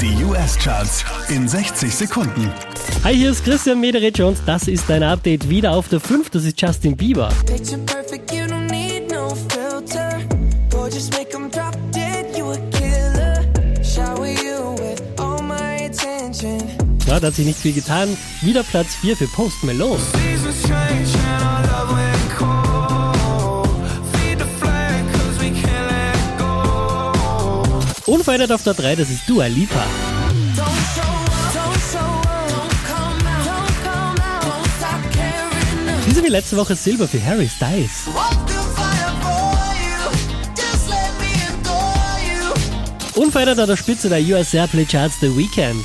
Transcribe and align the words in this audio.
Die 0.00 0.24
US-Charts 0.24 1.04
in 1.28 1.48
60 1.48 1.94
Sekunden. 1.94 2.52
Hi, 3.02 3.14
hier 3.14 3.30
ist 3.30 3.44
Christian 3.44 3.80
Mederich 3.80 4.20
und 4.22 4.36
das 4.44 4.68
ist 4.68 4.84
dein 4.88 5.02
Update 5.02 5.48
wieder 5.48 5.72
auf 5.72 5.88
der 5.88 6.00
5. 6.00 6.28
Das 6.30 6.44
ist 6.44 6.60
Justin 6.60 6.96
Bieber. 6.96 7.30
Perfect, 7.86 8.32
no 9.10 9.28
dead. 11.92 12.16
Ja, 17.06 17.20
da 17.20 17.28
hat 17.28 17.34
sich 17.34 17.46
nicht 17.46 17.58
viel 17.58 17.72
getan. 17.72 18.16
Wieder 18.42 18.64
Platz 18.64 18.96
4 18.96 19.16
für 19.16 19.28
Post 19.28 19.62
Malone. 19.62 20.00
Unverändert 28.16 28.50
auf 28.50 28.62
der 28.62 28.72
3, 28.72 28.96
das 28.96 29.10
ist 29.10 29.28
Dua 29.28 29.44
Lipa. 29.44 29.84
Diese 36.08 36.24
wie 36.24 36.28
letzte 36.28 36.56
Woche 36.56 36.74
Silber 36.74 37.06
für 37.06 37.22
Harry 37.22 37.46
Styles. 37.46 38.06
Unverändert 43.16 43.58
an 43.58 43.68
der 43.68 43.76
Spitze 43.76 44.08
der 44.08 44.22
US 44.22 44.54
Airplay 44.54 44.86
Charts 44.86 45.20
The 45.20 45.36
Weeknd. 45.36 45.84